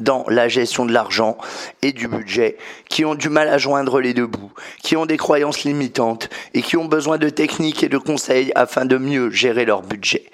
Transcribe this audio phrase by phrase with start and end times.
[0.00, 1.38] dans la gestion de l'argent
[1.82, 2.56] et du budget,
[2.88, 6.62] qui ont du mal à joindre les deux bouts, qui ont des croyances limitantes et
[6.62, 10.30] qui ont besoin de techniques et de conseils afin de mieux gérer leur budget.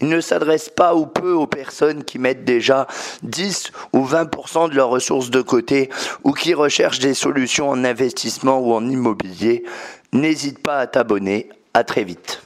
[0.00, 2.86] Il ne s'adresse pas ou peu aux personnes qui mettent déjà
[3.22, 5.90] 10 ou 20% de leurs ressources de côté
[6.24, 9.64] ou qui recherchent des solutions en investissement ou en immobilier.
[10.12, 11.48] N'hésite pas à t'abonner.
[11.74, 12.40] À très vite.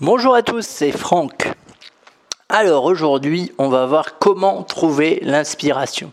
[0.00, 1.48] Bonjour à tous, c'est Franck.
[2.58, 6.10] Alors aujourd'hui, on va voir comment trouver l'inspiration.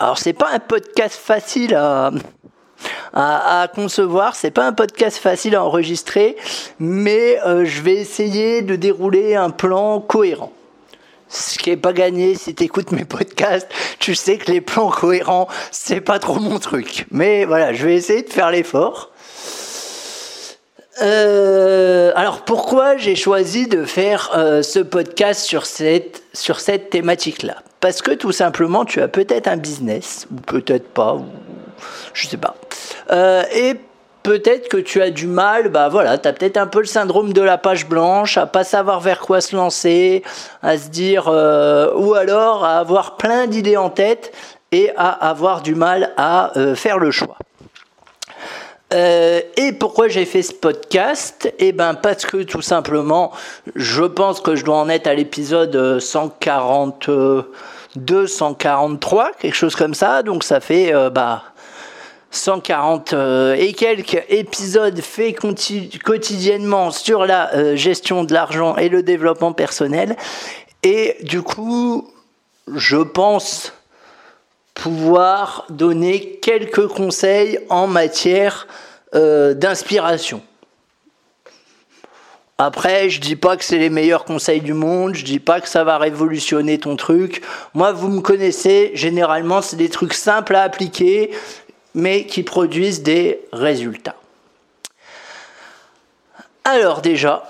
[0.00, 2.10] Alors c'est pas un podcast facile à,
[3.12, 6.34] à, concevoir, c'est pas un podcast facile à enregistrer,
[6.80, 10.52] mais euh, je vais essayer de dérouler un plan cohérent.
[11.28, 13.68] Ce qui n'est pas gagné, si tu écoutes mes podcasts,
[14.00, 17.06] tu sais que les plans cohérents, c'est pas trop mon truc.
[17.12, 19.12] Mais voilà, je vais essayer de faire l'effort.
[21.02, 27.56] Euh, alors pourquoi j'ai choisi de faire euh, ce podcast sur cette, sur cette thématique-là?
[27.80, 31.26] Parce que tout simplement, tu as peut-être un business, ou peut-être pas, ou
[32.14, 32.56] je sais pas.
[33.12, 33.74] Euh, et
[34.22, 37.34] peut-être que tu as du mal, bah voilà, tu as peut-être un peu le syndrome
[37.34, 40.22] de la page blanche, à pas savoir vers quoi se lancer,
[40.62, 44.32] à se dire, ou alors à avoir plein d'idées en tête
[44.72, 47.36] et à avoir du mal à faire le choix.
[48.94, 51.52] Euh, et pourquoi j'ai fait ce podcast?
[51.58, 53.32] Eh ben parce que tout simplement,
[53.74, 60.22] je pense que je dois en être à l'épisode 142, 143, quelque chose comme ça.
[60.22, 61.42] Donc ça fait euh, bah
[62.30, 65.36] 140 euh, et quelques épisodes faits
[66.04, 70.16] quotidiennement sur la gestion de l'argent et le développement personnel.
[70.84, 72.08] Et du coup,
[72.72, 73.72] je pense
[74.74, 78.68] pouvoir donner quelques conseils en matière
[79.14, 80.42] euh, d'inspiration.
[82.58, 85.68] Après, je dis pas que c'est les meilleurs conseils du monde, je dis pas que
[85.68, 87.42] ça va révolutionner ton truc.
[87.74, 91.32] Moi, vous me connaissez, généralement, c'est des trucs simples à appliquer,
[91.94, 94.16] mais qui produisent des résultats.
[96.64, 97.44] Alors déjà,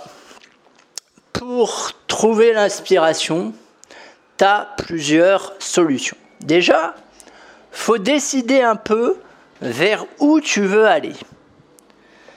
[1.33, 3.55] pour trouver l'inspiration,
[4.39, 6.17] tu as plusieurs solutions.
[6.41, 6.95] Déjà,
[7.71, 9.17] faut décider un peu
[9.61, 11.13] vers où tu veux aller.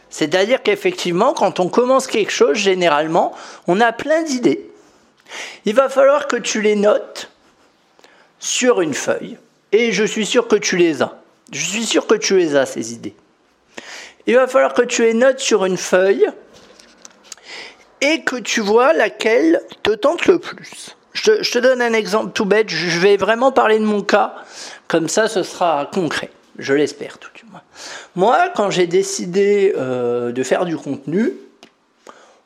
[0.09, 3.33] C'est-à-dire qu'effectivement, quand on commence quelque chose, généralement,
[3.67, 4.69] on a plein d'idées.
[5.65, 7.29] Il va falloir que tu les notes
[8.39, 9.37] sur une feuille.
[9.71, 11.19] Et je suis sûr que tu les as.
[11.51, 13.13] Je suis sûr que tu les as, ces idées.
[14.25, 16.27] Il va falloir que tu les notes sur une feuille
[18.01, 20.95] et que tu vois laquelle te tente le plus.
[21.13, 22.69] Je te, donne un exemple tout bête.
[22.69, 24.35] Je vais vraiment parler de mon cas
[24.87, 26.31] comme ça, ce sera concret.
[26.59, 27.61] Je l'espère tout du moins.
[28.15, 31.31] Moi, quand j'ai décidé euh, de faire du contenu,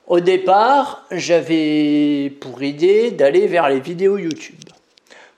[0.06, 4.60] au départ, j'avais pour idée d'aller vers les vidéos YouTube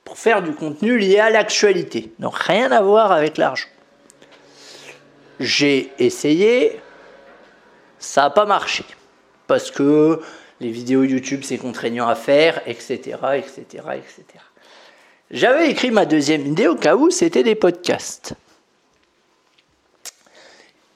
[0.03, 2.12] pour faire du contenu lié à l'actualité.
[2.19, 3.69] Donc rien à voir avec l'argent.
[5.40, 6.80] J'ai essayé,
[7.97, 8.84] ça n'a pas marché.
[9.47, 10.22] Parce que
[10.59, 12.97] les vidéos YouTube, c'est contraignant à faire, etc.,
[13.38, 13.63] etc.,
[13.94, 14.24] etc.
[15.31, 18.36] J'avais écrit ma deuxième idée au cas où c'était des podcasts.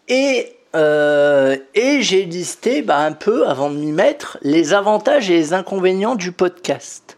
[0.09, 5.36] Et, euh, et j'ai listé bah, un peu, avant de m'y mettre, les avantages et
[5.36, 7.16] les inconvénients du podcast.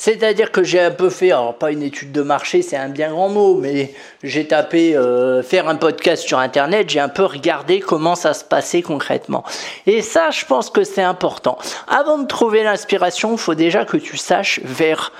[0.00, 3.10] C'est-à-dire que j'ai un peu fait, alors pas une étude de marché, c'est un bien
[3.10, 3.92] grand mot, mais
[4.22, 8.44] j'ai tapé euh, faire un podcast sur Internet, j'ai un peu regardé comment ça se
[8.44, 9.42] passait concrètement.
[9.86, 11.58] Et ça, je pense que c'est important.
[11.88, 15.12] Avant de trouver l'inspiration, il faut déjà que tu saches vers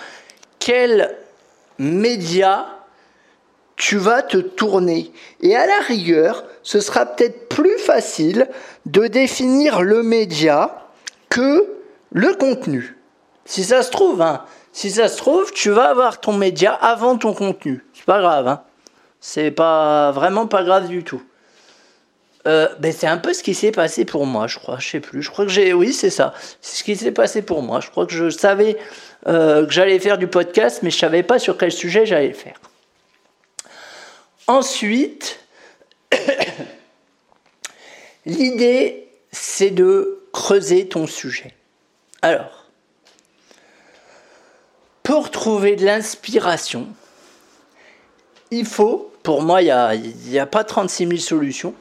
[0.60, 1.12] quel
[1.80, 2.77] média
[3.78, 5.10] tu vas te tourner.
[5.40, 8.48] Et à la rigueur, ce sera peut-être plus facile
[8.84, 10.88] de définir le média
[11.30, 11.66] que
[12.12, 12.96] le contenu.
[13.44, 17.16] Si ça se trouve, hein, si ça se trouve, tu vas avoir ton média avant
[17.16, 17.84] ton contenu.
[17.94, 18.62] C'est pas grave, hein.
[19.20, 21.22] C'est pas vraiment pas grave du tout.
[22.46, 24.78] Euh, ben c'est un peu ce qui s'est passé pour moi, je crois.
[24.78, 25.22] Je sais plus.
[25.22, 25.72] Je crois que j'ai.
[25.72, 26.34] Oui, c'est ça.
[26.60, 27.80] C'est ce qui s'est passé pour moi.
[27.80, 28.76] Je crois que je savais
[29.26, 32.60] euh, que j'allais faire du podcast, mais je savais pas sur quel sujet j'allais faire.
[34.48, 35.40] Ensuite,
[38.26, 41.54] l'idée, c'est de creuser ton sujet.
[42.22, 42.64] Alors,
[45.02, 46.88] pour trouver de l'inspiration,
[48.50, 51.74] il faut, pour moi, il n'y a, pas 36 000 solutions,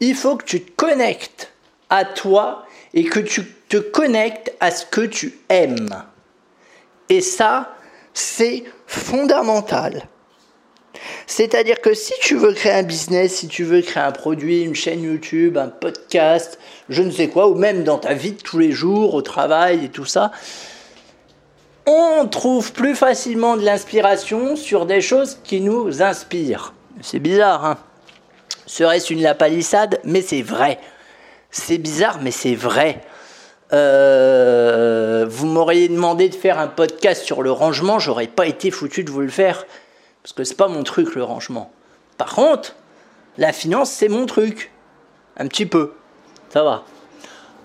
[0.00, 1.50] il faut que tu te connectes
[1.88, 6.04] à toi et que tu te connectes à ce que tu aimes.
[7.08, 7.74] Et ça,
[8.12, 10.06] c'est fondamental.
[11.30, 14.74] C'est-à-dire que si tu veux créer un business, si tu veux créer un produit, une
[14.74, 18.58] chaîne YouTube, un podcast, je ne sais quoi, ou même dans ta vie de tous
[18.58, 20.32] les jours, au travail et tout ça,
[21.86, 26.74] on trouve plus facilement de l'inspiration sur des choses qui nous inspirent.
[27.00, 27.78] C'est bizarre, hein
[28.66, 30.80] Serait-ce une lapalissade Mais c'est vrai.
[31.52, 33.02] C'est bizarre, mais c'est vrai.
[33.72, 39.04] Euh, vous m'auriez demandé de faire un podcast sur le rangement, j'aurais pas été foutu
[39.04, 39.64] de vous le faire.
[40.22, 41.72] Parce que c'est pas mon truc, le rangement.
[42.18, 42.76] Par contre,
[43.38, 44.70] la finance, c'est mon truc.
[45.36, 45.92] Un petit peu.
[46.50, 46.84] Ça va.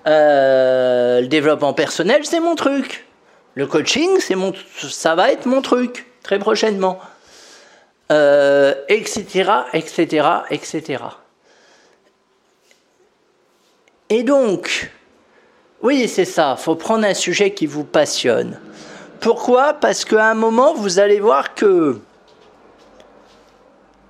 [0.08, 3.06] Euh, le développement personnel, c'est mon truc.
[3.56, 4.20] Le coaching,
[4.90, 7.00] ça va être mon truc très prochainement,
[8.10, 11.04] etc., etc., etc.
[14.10, 14.92] Et donc,
[15.82, 16.56] oui, c'est ça.
[16.56, 18.60] Faut prendre un sujet qui vous passionne.
[19.20, 19.74] Pourquoi?
[19.74, 22.00] Parce qu'à un moment, vous allez voir que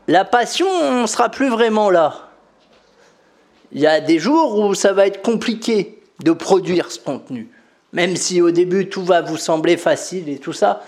[0.08, 2.30] la passion ne sera plus vraiment là.
[3.72, 7.50] Il y a des jours où ça va être compliqué de produire ce contenu.
[7.94, 10.82] Même si au début tout va vous sembler facile et tout ça.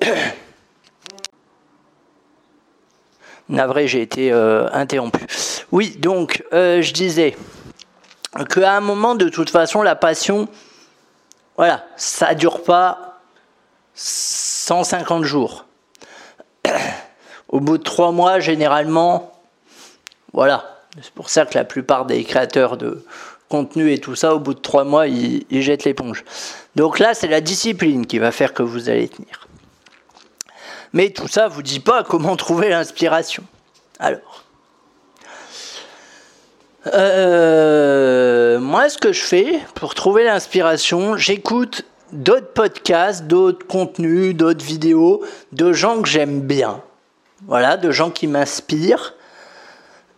[3.48, 5.26] Navré, j'ai été euh, interrompu.
[5.72, 7.36] Oui, donc euh, je disais
[8.48, 10.48] qu'à un moment, de toute façon, la passion,
[11.56, 13.20] voilà, ça dure pas
[13.94, 15.66] 150 jours.
[17.52, 19.32] Au bout de trois mois, généralement,
[20.32, 20.68] voilà.
[21.00, 23.04] C'est pour ça que la plupart des créateurs de,
[23.52, 26.24] contenu et tout ça, au bout de trois mois, il, jette l'éponge.
[26.74, 29.46] Donc là, c'est la discipline qui va faire que vous allez tenir.
[30.94, 33.44] Mais tout ça vous dit pas comment trouver l'inspiration.
[33.98, 34.44] Alors,
[36.94, 44.64] euh, moi, ce que je fais pour trouver l'inspiration, j'écoute d'autres podcasts, d'autres contenus, d'autres
[44.64, 45.22] vidéos
[45.52, 46.82] de gens que j'aime bien.
[47.46, 49.14] Voilà, de gens qui m'inspirent.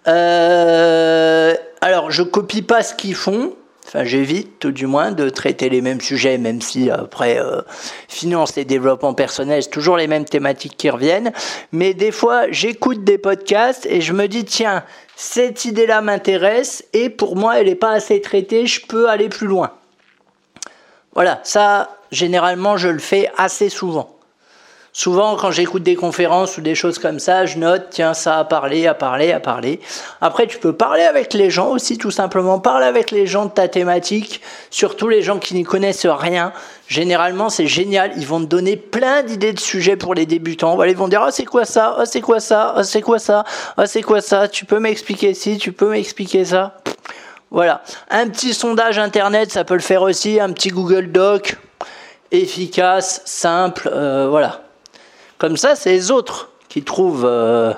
[0.06, 3.54] Euh, alors, je copie pas ce qu'ils font.
[3.86, 7.60] Enfin, j'évite tout du moins de traiter les mêmes sujets, même si après euh,
[8.08, 11.32] finance et développement personnel, c'est toujours les mêmes thématiques qui reviennent.
[11.72, 14.84] Mais des fois, j'écoute des podcasts et je me dis tiens,
[15.16, 18.66] cette idée-là m'intéresse et pour moi, elle n'est pas assez traitée.
[18.66, 19.72] Je peux aller plus loin.
[21.14, 24.13] Voilà, ça, généralement, je le fais assez souvent.
[24.96, 28.44] Souvent, quand j'écoute des conférences ou des choses comme ça, je note, tiens, ça a
[28.44, 29.80] parlé, a parlé, a parlé.
[30.20, 32.60] Après, tu peux parler avec les gens aussi, tout simplement.
[32.60, 36.52] Parler avec les gens de ta thématique, surtout les gens qui n'y connaissent rien.
[36.86, 38.12] Généralement, c'est génial.
[38.16, 40.80] Ils vont te donner plein d'idées de sujets pour les débutants.
[40.84, 41.96] Ils vont dire, ah, c'est quoi ça?
[41.98, 42.74] Ah, c'est quoi ça?
[42.76, 43.44] Ah, c'est quoi ça?
[43.76, 44.46] Ah, c'est quoi ça?
[44.46, 45.58] Tu peux m'expliquer ci?
[45.58, 46.76] Tu peux m'expliquer ça?
[47.50, 47.82] Voilà.
[48.10, 50.38] Un petit sondage internet, ça peut le faire aussi.
[50.38, 51.56] Un petit Google Doc
[52.30, 54.63] efficace, simple, euh, voilà.
[55.44, 57.26] Comme ça, c'est les autres qui trouvent.
[57.26, 57.74] Euh,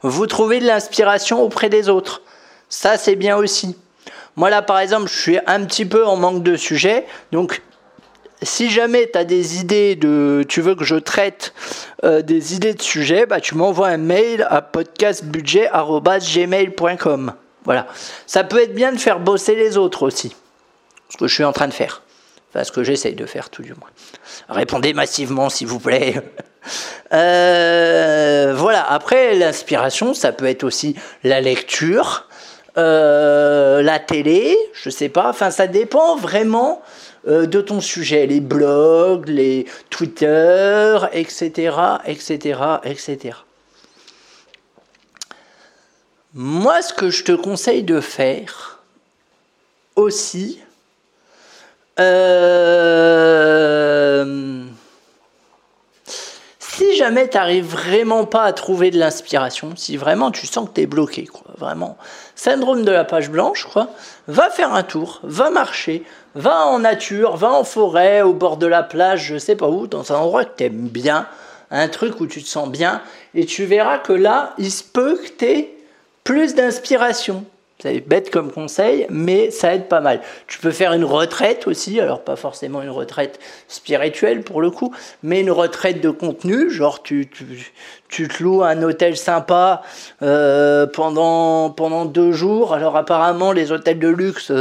[0.00, 2.22] vous trouvez de l'inspiration auprès des autres.
[2.70, 3.76] Ça, c'est bien aussi.
[4.36, 7.04] Moi, là, par exemple, je suis un petit peu en manque de sujet.
[7.30, 7.60] Donc,
[8.40, 10.46] si jamais tu as des idées de.
[10.48, 11.52] Tu veux que je traite
[12.04, 17.34] euh, des idées de sujet, bah, tu m'envoies un mail à podcastbudget.gmail.com.
[17.66, 17.86] Voilà.
[18.26, 20.34] Ça peut être bien de faire bosser les autres aussi.
[21.10, 22.00] Ce que je suis en train de faire.
[22.48, 23.90] Enfin, ce que j'essaye de faire, tout du moins.
[24.48, 26.22] Répondez massivement, s'il vous plaît.
[27.12, 32.26] Euh, voilà, après, l'inspiration, ça peut être aussi la lecture,
[32.78, 36.82] euh, la télé, je sais pas, enfin, ça dépend vraiment
[37.26, 41.76] euh, de ton sujet, les blogs, les Twitter, etc.,
[42.06, 43.36] etc., etc.
[46.32, 48.78] Moi, ce que je te conseille de faire
[49.96, 50.60] aussi,
[51.98, 52.00] si
[57.00, 60.80] jamais tu n'arrives vraiment pas à trouver de l'inspiration, si vraiment tu sens que tu
[60.82, 61.96] es bloqué, quoi, vraiment,
[62.34, 63.88] syndrome de la page blanche, quoi,
[64.28, 66.04] va faire un tour, va marcher,
[66.34, 69.86] va en nature, va en forêt, au bord de la plage, je sais pas où,
[69.86, 71.26] dans un endroit que tu aimes bien,
[71.70, 73.00] un truc où tu te sens bien,
[73.34, 75.74] et tu verras que là, il se peut que tu aies
[76.22, 77.46] plus d'inspiration.
[77.80, 80.20] C'est bête comme conseil, mais ça aide pas mal.
[80.46, 84.94] Tu peux faire une retraite aussi, alors pas forcément une retraite spirituelle pour le coup,
[85.22, 87.30] mais une retraite de contenu, genre tu,
[88.08, 89.82] tu, te loues un hôtel sympa
[90.22, 92.74] euh, pendant, pendant deux jours.
[92.74, 94.52] Alors apparemment les hôtels de luxe,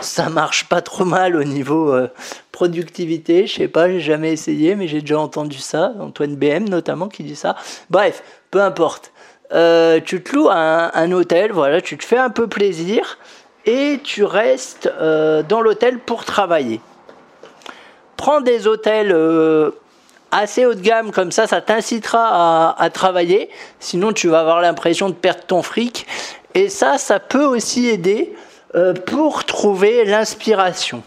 [0.00, 2.08] ça marche pas trop mal au niveau euh,
[2.50, 3.46] productivité.
[3.46, 5.92] Je sais pas, j'ai jamais essayé, mais j'ai déjà entendu ça.
[6.00, 7.54] Antoine BM notamment qui dit ça.
[7.88, 9.12] Bref, peu importe.
[9.54, 13.18] Euh, tu te loues un, hôtel, voilà, tu te fais un peu plaisir
[13.66, 16.80] et tu restes euh, dans l'hôtel pour travailler.
[18.16, 19.70] Prends des hôtels euh,
[20.32, 23.48] assez haut de gamme comme ça, ça t'incitera à, travailler.
[23.78, 26.06] Sinon, tu vas avoir l'impression de perdre ton fric.
[26.54, 28.34] Et ça, ça peut aussi aider
[29.06, 31.02] pour trouver l'inspiration.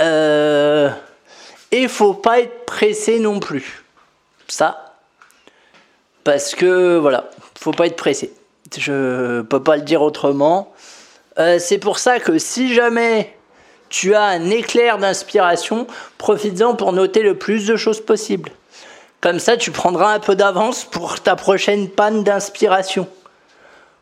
[0.00, 0.90] et
[1.72, 3.84] il faut pas être pressé non plus.
[4.46, 4.81] Ça,
[6.24, 8.32] parce que voilà, faut pas être pressé.
[8.76, 10.72] Je peux pas le dire autrement.
[11.38, 13.34] Euh, c'est pour ça que si jamais
[13.88, 15.86] tu as un éclair d'inspiration,
[16.18, 18.50] profites-en pour noter le plus de choses possible.
[19.20, 23.06] Comme ça, tu prendras un peu d'avance pour ta prochaine panne d'inspiration.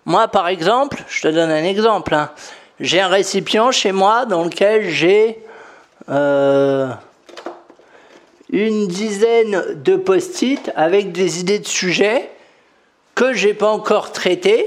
[0.06, 2.14] Moi, par exemple, je te donne un exemple.
[2.14, 2.30] Hein.
[2.78, 5.44] J'ai un récipient chez moi dans lequel j'ai
[6.08, 6.88] euh,
[8.52, 12.30] une dizaine de post-it avec des idées de sujets
[13.14, 14.66] que j'ai pas encore traités.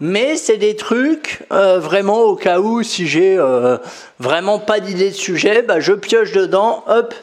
[0.00, 3.76] Mais c'est des trucs euh, vraiment au cas où si j'ai euh,
[4.18, 7.14] vraiment pas d'idée de sujet, bah, je pioche dedans, hop,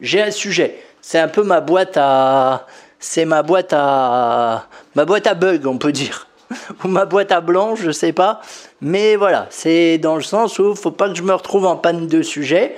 [0.00, 0.76] j'ai un sujet.
[1.00, 2.66] C'est un peu ma boîte à,
[2.98, 4.66] c'est ma boîte à,
[4.96, 6.26] ma boîte à bug, on peut dire,
[6.84, 8.40] ou ma boîte à blanc, je sais pas.
[8.80, 12.08] Mais voilà, c'est dans le sens où faut pas que je me retrouve en panne
[12.08, 12.74] de sujet.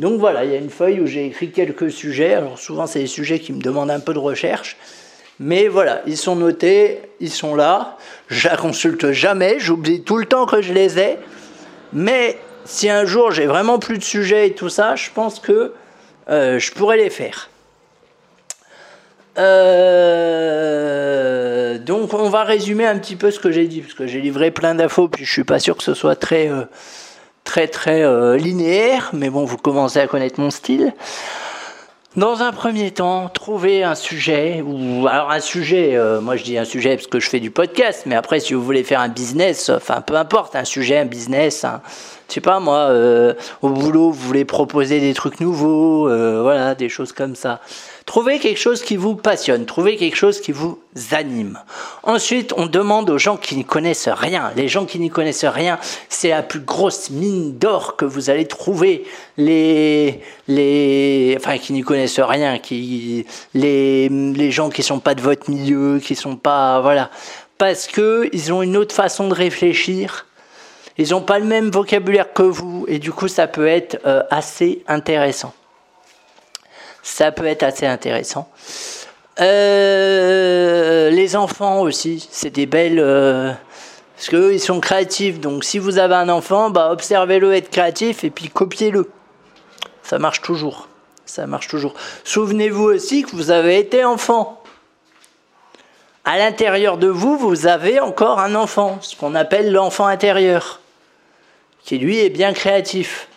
[0.00, 2.32] Donc voilà, il y a une feuille où j'ai écrit quelques sujets.
[2.32, 4.78] Alors souvent, c'est des sujets qui me demandent un peu de recherche.
[5.38, 7.98] Mais voilà, ils sont notés, ils sont là.
[8.28, 11.18] Je la consulte jamais, j'oublie tout le temps que je les ai.
[11.92, 15.74] Mais si un jour j'ai vraiment plus de sujets et tout ça, je pense que
[16.30, 17.50] euh, je pourrais les faire.
[19.36, 20.30] Euh,
[21.78, 24.50] donc on va résumer un petit peu ce que j'ai dit, parce que j'ai livré
[24.50, 26.48] plein d'infos, puis je suis pas sûr que ce soit très...
[26.48, 26.64] Euh,
[27.44, 30.92] très très euh, linéaire, mais bon, vous commencez à connaître mon style.
[32.16, 36.58] Dans un premier temps, trouver un sujet, ou alors un sujet, euh, moi je dis
[36.58, 39.08] un sujet parce que je fais du podcast, mais après si vous voulez faire un
[39.08, 41.80] business, enfin peu importe, un sujet, un business, un,
[42.30, 46.08] je sais pas moi, euh, au boulot vous voulez proposer des trucs nouveaux,
[46.42, 47.60] voilà, des choses comme ça.
[48.10, 50.80] Trouvez quelque chose qui vous passionne, trouvez quelque chose qui vous
[51.12, 51.60] anime.
[52.02, 54.50] Ensuite, on demande aux gens qui n'y connaissent rien.
[54.56, 58.46] Les gens qui n'y connaissent rien, c'est la plus grosse mine d'or que vous allez
[58.46, 59.04] trouver.
[59.36, 65.20] Les, les, enfin, qui n'y connaissent rien, qui, les, les gens qui sont pas de
[65.20, 67.10] votre milieu, qui sont pas, voilà,
[67.58, 70.26] parce que ils ont une autre façon de réfléchir.
[71.00, 74.22] Ils n'ont pas le même vocabulaire que vous et du coup ça peut être euh,
[74.30, 75.52] assez intéressant
[77.02, 78.48] ça peut être assez intéressant.
[79.40, 83.00] Euh, les enfants aussi, c'est des belles.
[83.00, 83.52] Euh,
[84.16, 85.40] parce qu'eux, ils sont créatifs.
[85.40, 89.10] Donc, si vous avez un enfant, bah, observez-le être créatif et puis copiez-le.
[90.02, 90.88] Ça marche toujours.
[91.24, 91.94] Ça marche toujours.
[92.24, 94.62] Souvenez-vous aussi que vous avez été enfant.
[96.24, 100.79] À l'intérieur de vous, vous avez encore un enfant, ce qu'on appelle l'enfant intérieur,
[101.84, 103.28] qui lui est bien créatif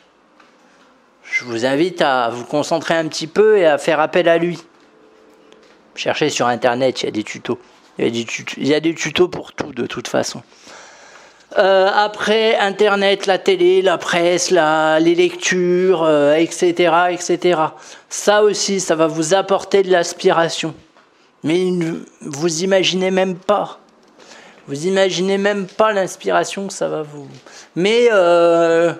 [1.33, 4.59] je vous invite à vous concentrer un petit peu et à faire appel à lui.
[5.95, 7.59] Cherchez sur internet, il y a des tutos.
[7.97, 10.43] Il y a des tutos, pour tout de toute façon.
[11.57, 16.07] Euh, après internet, la télé, la presse, les lectures,
[16.37, 17.61] etc., euh, etc.
[18.09, 20.75] Ça aussi, ça va vous apporter de l'aspiration.
[21.43, 21.63] Mais
[22.21, 23.79] vous imaginez même pas.
[24.67, 27.27] Vous imaginez même pas l'inspiration que ça va vous.
[27.75, 28.93] Mais euh,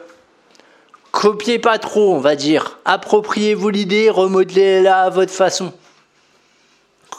[1.14, 2.80] Copiez pas trop, on va dire.
[2.86, 5.72] Appropriez-vous l'idée, remodelez-la à votre façon.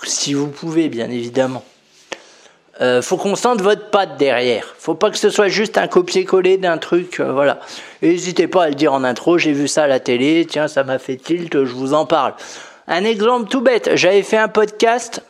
[0.02, 1.64] Si vous pouvez, bien évidemment.
[2.80, 4.74] Euh, faut qu'on sente votre patte derrière.
[4.78, 7.60] Faut pas que ce soit juste un copier-coller d'un truc, euh, voilà.
[8.02, 10.82] N'hésitez pas à le dire en intro, j'ai vu ça à la télé, tiens, ça
[10.82, 12.34] m'a fait tilt, je vous en parle.
[12.88, 15.22] Un exemple tout bête, j'avais fait un podcast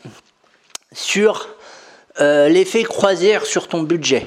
[0.92, 1.49] sur
[2.21, 4.26] euh, l'effet croisière sur ton budget.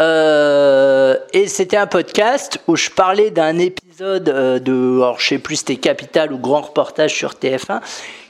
[0.00, 5.38] Euh, et c'était un podcast où je parlais d'un épisode euh, de, alors je sais
[5.38, 7.80] plus c'était Capital ou Grand Reportage sur TF1,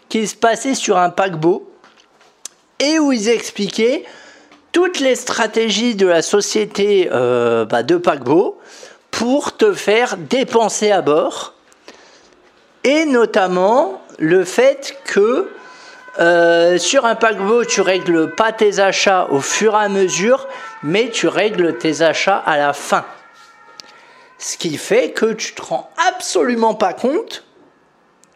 [0.08, 1.70] qui se passait sur un paquebot
[2.80, 4.04] et où ils expliquaient
[4.72, 8.58] toutes les stratégies de la société bah, de paquebot
[9.10, 11.54] pour te faire dépenser à bord
[12.82, 15.50] et notamment le fait que
[16.18, 20.46] Euh, sur un paquebot, tu règles pas tes achats au fur et à mesure,
[20.82, 23.04] mais tu règles tes achats à la fin.
[24.38, 27.44] Ce qui fait que tu te rends absolument pas compte,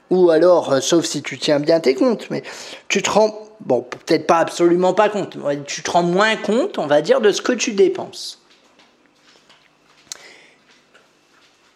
[0.09, 2.43] ou alors, euh, sauf si tu tiens bien tes comptes, mais
[2.89, 6.87] tu te rends, bon, peut-être pas absolument pas compte, tu te rends moins compte, on
[6.87, 8.41] va dire, de ce que tu dépenses.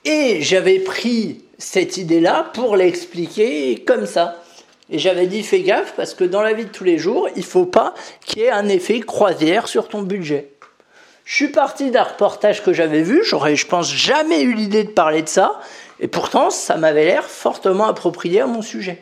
[0.06, 4.39] Et j'avais pris cette idée-là pour l'expliquer comme ça.
[4.90, 7.44] Et j'avais dit fais gaffe parce que dans la vie de tous les jours, il
[7.44, 7.94] faut pas
[8.24, 10.50] qu'il y ait un effet croisière sur ton budget.
[11.24, 14.90] Je suis parti d'un reportage que j'avais vu, j'aurais, je pense, jamais eu l'idée de
[14.90, 15.60] parler de ça,
[16.00, 19.00] et pourtant, ça m'avait l'air fortement approprié à mon sujet.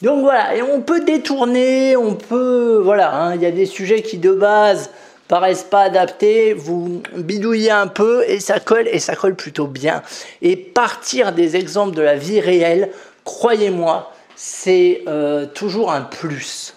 [0.00, 4.02] Donc voilà, et on peut détourner, on peut, voilà, hein, il y a des sujets
[4.02, 4.90] qui de base
[5.26, 10.02] paraissent pas adaptés, vous bidouillez un peu et ça colle, et ça colle plutôt bien.
[10.42, 12.90] Et partir des exemples de la vie réelle,
[13.24, 16.74] croyez-moi, c'est euh, toujours un plus.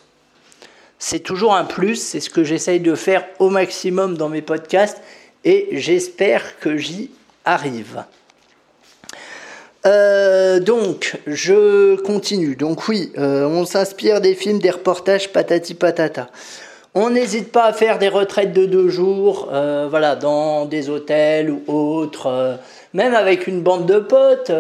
[0.99, 5.01] C'est toujours un plus, c'est ce que j'essaye de faire au maximum dans mes podcasts
[5.45, 7.11] et j'espère que j'y
[7.45, 8.03] arrive.
[9.85, 12.55] Euh, donc, je continue.
[12.55, 16.29] Donc oui, euh, on s'inspire des films, des reportages patati patata.
[16.95, 21.61] On n'hésite pas à faire des retraites de deux jours, voilà, dans des hôtels ou
[21.67, 22.57] autres,
[22.93, 24.51] même avec une bande de potes.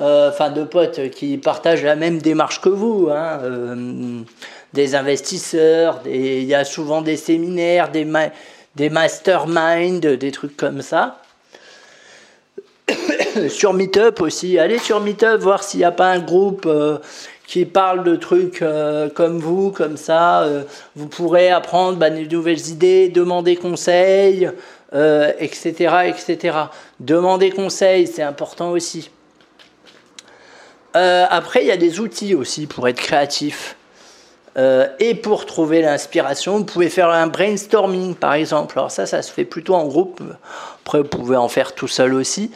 [0.00, 4.20] Euh, enfin de potes qui partagent la même démarche que vous, hein, euh,
[4.72, 8.06] des investisseurs, il y a souvent des séminaires, des,
[8.76, 11.20] des masterminds, des trucs comme ça.
[13.48, 16.98] sur Meetup aussi, allez sur Meetup voir s'il n'y a pas un groupe euh,
[17.48, 18.62] qui parle de trucs
[19.14, 20.46] comme vous, comme ça.
[20.94, 24.50] vous pourrez apprendre bah, de nouvelles idées, demander conseil,
[24.92, 25.70] etc.,
[26.08, 26.58] etc.
[27.00, 29.08] Demander conseil, c'est important aussi.
[30.96, 33.76] Euh, après, il y a des outils aussi pour être créatif.
[34.56, 38.78] Euh, et pour trouver l'inspiration, vous pouvez faire un brainstorming par exemple.
[38.78, 40.20] Alors ça, ça se fait plutôt en groupe.
[40.84, 42.50] Après, vous pouvez en faire tout seul aussi.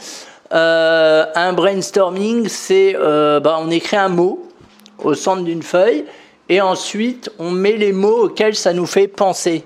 [0.53, 4.49] Euh, un brainstorming, c'est bah, on écrit un mot
[4.99, 6.05] au centre d'une feuille
[6.49, 9.65] et ensuite on met les mots auxquels ça nous fait penser.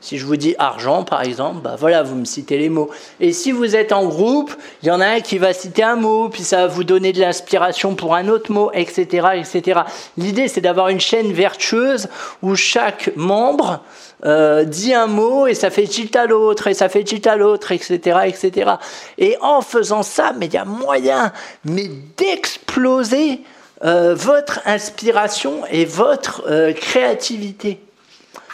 [0.00, 2.88] Si je vous dis argent, par exemple, bah voilà, vous me citez les mots.
[3.20, 4.50] Et si vous êtes en groupe,
[4.82, 7.12] il y en a un qui va citer un mot, puis ça va vous donner
[7.12, 9.80] de l'inspiration pour un autre mot, etc., etc.
[10.16, 12.08] L'idée, c'est d'avoir une chaîne vertueuse
[12.42, 13.82] où chaque membre
[14.24, 17.36] euh, dit un mot et ça fait tilt à l'autre et ça fait tilt à
[17.36, 18.72] l'autre, etc., etc.
[19.18, 21.32] Et en faisant ça, mais il y a moyen,
[21.64, 23.42] mais d'exploser
[23.84, 27.80] euh, votre inspiration et votre euh, créativité.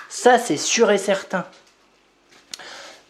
[0.09, 1.45] Ça, c'est sûr et certain.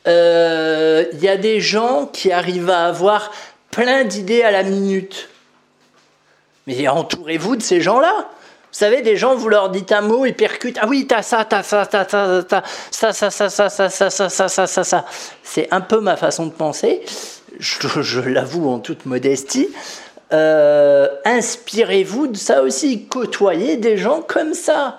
[0.07, 3.33] Il euh, y a des gens qui arrivent à avoir
[3.73, 5.29] plein d'idées à la minute.
[6.69, 8.15] Mais entourez-vous de ces gens-là.
[8.19, 10.79] Vous savez, des gens, vous leur dites un mot, ils percutent.
[10.81, 14.11] Ah oui, t'as ça, t'as ça, t'as ça, t'as ça, ça, ça, ça, ça, ça,
[14.11, 15.05] ça, ça, ça, ça, ça.
[15.43, 17.03] C'est un peu ma façon de penser.
[17.59, 19.71] Je, l'avoue en toute modestie.
[20.31, 23.07] Inspirez-vous de ça aussi.
[23.07, 24.99] Côtoyez des gens comme ça.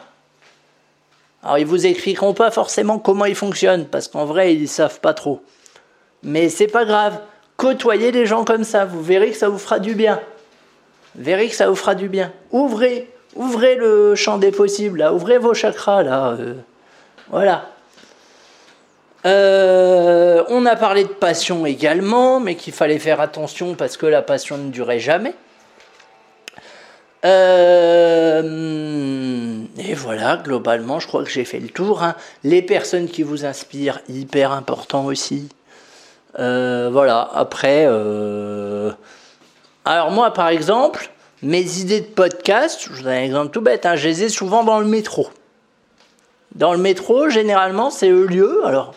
[1.43, 5.13] Alors ils vous expliqueront pas forcément comment ils fonctionnent parce qu'en vrai ils savent pas
[5.13, 5.41] trop.
[6.23, 7.19] Mais c'est pas grave.
[7.57, 10.19] Côtoyez des gens comme ça, vous verrez que ça vous fera du bien.
[11.15, 12.31] Vous verrez que ça vous fera du bien.
[12.51, 15.13] Ouvrez, ouvrez le champ des possibles, là.
[15.13, 16.35] ouvrez vos chakras là.
[16.39, 16.55] Euh.
[17.29, 17.69] voilà.
[19.25, 24.21] Euh, on a parlé de passion également, mais qu'il fallait faire attention parce que la
[24.21, 25.33] passion ne durait jamais.
[27.25, 28.41] Euh,
[29.77, 32.03] et voilà, globalement, je crois que j'ai fait le tour.
[32.03, 32.15] Hein.
[32.43, 35.49] Les personnes qui vous inspirent, hyper important aussi.
[36.39, 37.85] Euh, voilà, après.
[37.87, 38.91] Euh,
[39.85, 41.09] alors, moi, par exemple,
[41.41, 44.29] mes idées de podcast, je vous donne un exemple tout bête, hein, je les ai
[44.29, 45.29] souvent dans le métro.
[46.55, 48.65] Dans le métro, généralement, c'est le lieu.
[48.65, 48.95] Alors,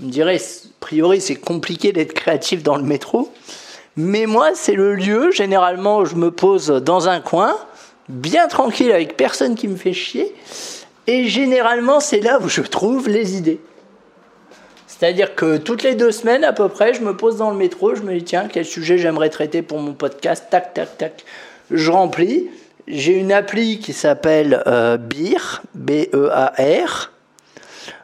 [0.00, 3.32] on me dirait, a priori, c'est compliqué d'être créatif dans le métro.
[3.96, 7.56] Mais moi, c'est le lieu, généralement, où je me pose dans un coin,
[8.08, 10.34] bien tranquille, avec personne qui me fait chier.
[11.06, 13.60] Et généralement, c'est là où je trouve les idées.
[14.86, 17.94] C'est-à-dire que toutes les deux semaines, à peu près, je me pose dans le métro,
[17.94, 21.24] je me dis, tiens, quel sujet j'aimerais traiter pour mon podcast Tac, tac, tac.
[21.70, 22.48] Je remplis.
[22.86, 27.12] J'ai une appli qui s'appelle euh, BEAR, B-E-A-R,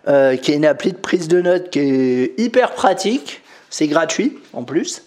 [0.08, 3.42] euh, qui est une appli de prise de notes qui est hyper pratique.
[3.70, 5.02] C'est gratuit en plus.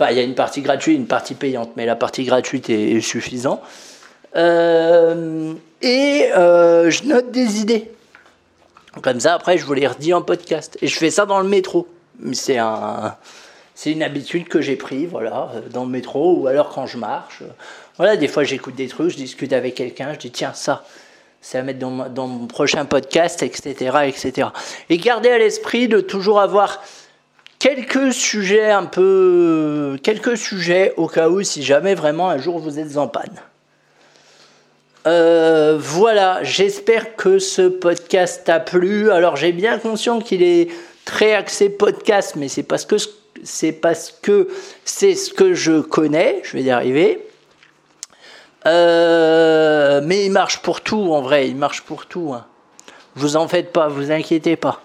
[0.00, 3.02] Enfin, il y a une partie gratuite, une partie payante, mais la partie gratuite est,
[3.02, 3.60] suffisante.
[4.34, 7.90] Euh, et euh, je note des idées.
[9.02, 10.78] Comme ça, après, je vous les redis en podcast.
[10.80, 11.86] Et je fais ça dans le métro.
[12.32, 13.14] C'est un,
[13.74, 17.42] c'est une habitude que j'ai pris, voilà, dans le métro ou alors quand je marche.
[17.98, 20.84] Voilà, des fois j'écoute des trucs, je discute avec quelqu'un, je dis tiens ça,
[21.42, 24.48] c'est à mettre dans, dans, mon prochain podcast, etc., etc.
[24.88, 26.82] Et gardez à l'esprit de toujours avoir
[27.60, 32.80] quelques sujets un peu, quelques sujets au cas où si jamais vraiment un jour vous
[32.80, 33.36] êtes en panne.
[35.06, 39.10] Euh, voilà, j'espère que ce podcast t'a plu.
[39.12, 40.68] Alors j'ai bien conscience qu'il est
[41.04, 42.96] très axé podcast, mais c'est parce que
[43.42, 44.48] c'est parce que
[44.84, 46.40] c'est ce que je connais.
[46.42, 47.26] Je vais y arriver.
[48.66, 52.32] Euh, mais il marche pour tout en vrai, il marche pour tout.
[52.34, 52.44] Hein.
[53.14, 54.82] Vous en faites pas, vous inquiétez pas.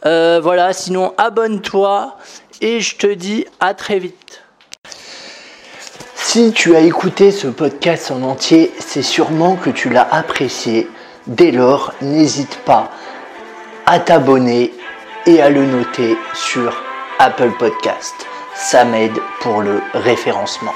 [0.06, 2.18] Euh, voilà, sinon, abonne-toi
[2.60, 4.42] et je te dis à très vite.
[6.16, 10.90] Si tu as écouté ce podcast en entier, c'est sûrement que tu l'as apprécié.
[11.28, 12.92] Dès lors, n'hésite pas
[13.86, 14.74] à t'abonner
[15.26, 16.82] et à le noter sur
[17.20, 18.28] Apple Podcast.
[18.56, 20.74] Ça m'aide pour le référencement.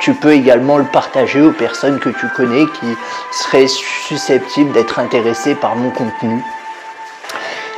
[0.00, 2.96] Tu peux également le partager aux personnes que tu connais qui
[3.32, 6.42] seraient susceptibles d'être intéressées par mon contenu.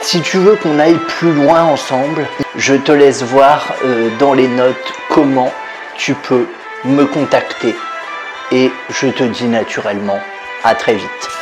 [0.02, 4.48] Si tu veux qu'on aille plus loin ensemble, je te laisse voir euh, dans les
[4.48, 5.52] notes comment
[5.96, 6.46] tu peux
[6.85, 7.74] me contacter.
[8.52, 10.18] Et je te dis naturellement
[10.64, 11.39] à très vite.